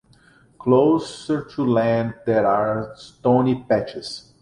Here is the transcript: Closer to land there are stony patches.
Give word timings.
Closer 0.57 1.45
to 1.45 1.63
land 1.63 2.15
there 2.25 2.47
are 2.47 2.91
stony 2.95 3.63
patches. 3.69 4.33